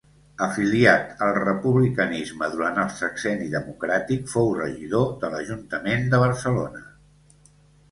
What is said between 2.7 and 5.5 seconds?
el sexenni democràtic fou regidor de